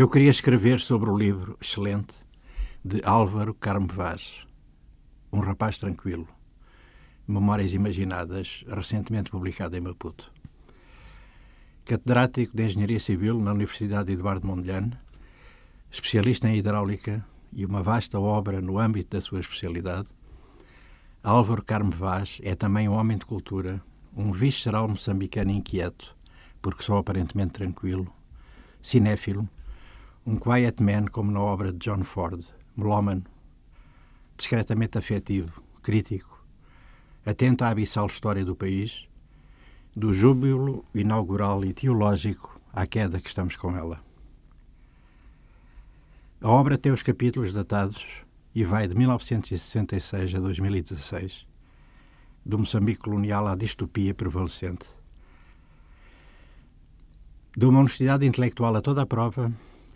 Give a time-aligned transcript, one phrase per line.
[0.00, 2.14] Eu queria escrever sobre o livro excelente
[2.84, 4.46] de Álvaro Carmo Vaz,
[5.32, 6.28] Um Rapaz Tranquilo,
[7.26, 10.32] Memórias Imaginadas, recentemente publicado em Maputo.
[11.84, 14.96] Catedrático de Engenharia Civil na Universidade Eduardo Mondlane,
[15.90, 20.06] especialista em hidráulica e uma vasta obra no âmbito da sua especialidade,
[21.24, 23.82] Álvaro Carmo Vaz é também um homem de cultura,
[24.16, 26.16] um visceral moçambicano inquieto,
[26.62, 28.06] porque só aparentemente tranquilo,
[28.80, 29.48] cinéfilo,
[30.28, 32.44] um quiet man como na obra de John Ford,
[32.76, 33.24] melómano,
[34.36, 36.44] discretamente afetivo, crítico,
[37.24, 39.08] atento à abissal história do país,
[39.96, 44.04] do júbilo inaugural e teológico à queda que estamos com ela.
[46.42, 48.04] A obra tem os capítulos datados
[48.54, 51.46] e vai de 1966 a 2016,
[52.44, 54.86] do Moçambique colonial à distopia prevalecente.
[57.56, 59.50] De uma honestidade intelectual a toda a prova,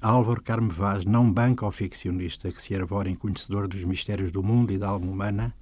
[0.00, 4.42] Álvaro Carmo Vaz não banca ao ficcionista que se arvora em conhecedor dos mistérios do
[4.42, 5.54] mundo e da alma humana,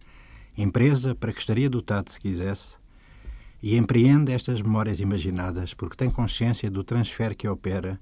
[0.59, 2.77] empresa para que estaria dotado se quisesse,
[3.63, 7.99] e empreende estas memórias imaginadas porque tem consciência do transfer que opera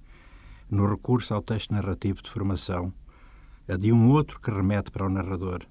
[0.69, 2.92] no recurso ao texto narrativo de formação,
[3.69, 5.64] a de um outro que remete para o narrador,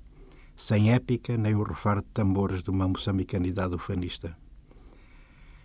[0.55, 4.37] sem épica nem o refar de tambores de uma moçambicanidade ufanista.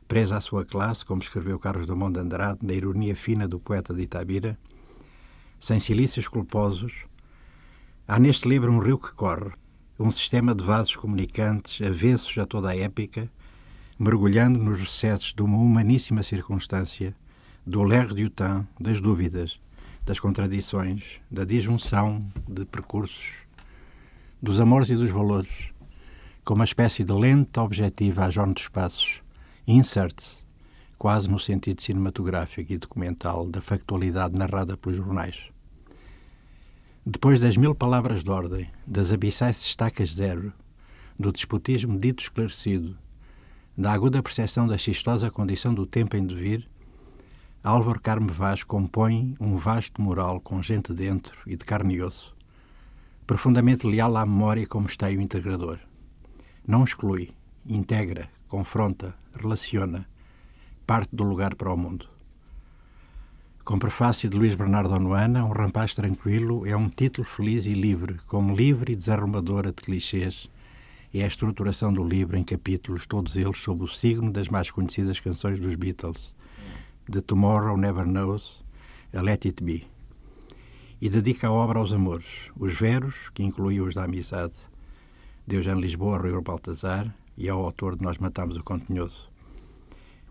[0.09, 3.95] Presa à sua classe, como escreveu Carlos Drummond de Andrade, na ironia fina do poeta
[3.95, 4.59] de Itabira,
[5.61, 6.93] sem silícios culposos,
[8.07, 9.51] há neste livro um rio que corre,
[9.99, 13.31] um sistema de vasos comunicantes avessos a toda a épica,
[13.99, 17.15] mergulhando nos recessos de uma humaníssima circunstância,
[17.67, 19.61] do lerre du temps, das dúvidas,
[20.07, 23.27] das contradições, da disjunção de percursos,
[24.41, 25.51] dos amores e dos valores,
[26.45, 29.21] como uma espécie de lenta objetiva a jorno dos passos,
[29.67, 30.47] insert
[30.97, 35.37] quase no sentido cinematográfico e documental da factualidade narrada pelos jornais.
[37.11, 40.53] Depois das mil palavras de ordem, das abissais estacas zero,
[41.19, 42.99] do despotismo dito esclarecido,
[43.75, 46.69] da aguda percepção da xistosa condição do tempo em devir,
[47.65, 52.37] Álvaro Carme Vaz compõe um vasto mural com gente dentro e de carne e osso,
[53.27, 55.79] profundamente leal à memória como esteio integrador.
[56.67, 57.31] Não exclui,
[57.67, 60.07] integra, confronta, relaciona,
[60.87, 62.18] parte do lugar para o mundo.
[63.69, 68.17] Com prefácio de Luís Bernardo Onuana, Um Rapaz Tranquilo é um título feliz e livre,
[68.27, 70.49] como livre e desarrumadora de clichês,
[71.13, 75.21] é a estruturação do livro em capítulos, todos eles sob o signo das mais conhecidas
[75.21, 76.35] canções dos Beatles,
[77.13, 78.65] The Tomorrow Never Knows,
[79.13, 79.87] a Let It Be.
[80.99, 82.25] E dedica a obra aos amores,
[82.59, 84.55] os veros, que incluem os da amizade,
[85.47, 89.29] de Eugênio Lisboa, Rui Baltazar, e ao autor de Nós Matamos o Continhoso.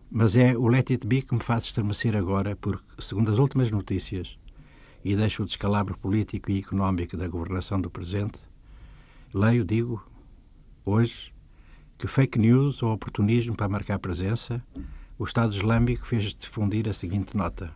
[0.10, 3.70] Mas é o Let It Be que me faz estremecer agora, porque, segundo as últimas
[3.70, 4.38] notícias,
[5.04, 8.40] e deixo o descalabro político e económico da governação do presente,
[9.34, 10.02] leio, digo,
[10.86, 11.34] hoje,
[11.98, 14.64] que fake news ou oportunismo para marcar presença,
[15.20, 17.74] o Estado Islâmico fez difundir a seguinte nota.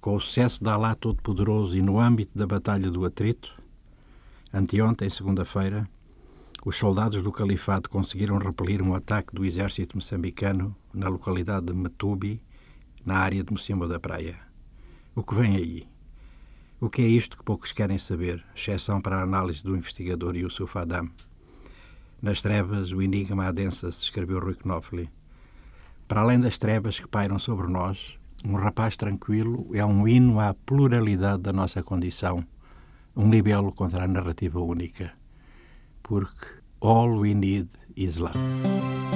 [0.00, 3.60] Com o sucesso da Alá Todo-Poderoso e no âmbito da Batalha do Atrito,
[4.52, 5.88] anteontem, segunda-feira,
[6.66, 12.42] os soldados do Califado conseguiram repelir um ataque do exército moçambicano na localidade de Metubi,
[13.04, 14.36] na área de Mocimbo da Praia.
[15.14, 15.88] O que vem aí?
[16.80, 20.76] O que é isto que poucos querem saber, exceção para a análise do investigador Yusuf
[20.76, 21.08] Adam?
[22.20, 25.08] Nas trevas, o enigma adensa-se, escreveu Rui Knopfli.
[26.08, 30.52] Para além das trevas que pairam sobre nós, um rapaz tranquilo é um hino à
[30.52, 32.44] pluralidade da nossa condição,
[33.14, 35.14] um libelo contra a narrativa única
[36.06, 36.46] porque
[36.86, 39.15] all we need is love.